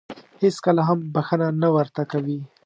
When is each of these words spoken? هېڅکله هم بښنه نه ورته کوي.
هېڅکله 0.43 0.81
هم 0.89 0.99
بښنه 1.13 1.47
نه 1.61 1.69
ورته 1.75 2.01
کوي. 2.11 2.39